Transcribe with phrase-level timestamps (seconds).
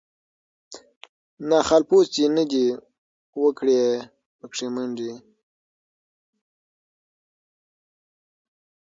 [1.49, 2.65] نه خالپوڅي نه دي
[3.41, 3.81] وکړې
[4.39, 5.13] پکښی منډي